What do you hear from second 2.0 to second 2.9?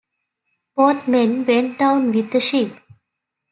with the ship.